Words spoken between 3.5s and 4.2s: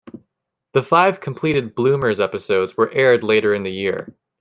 in the year.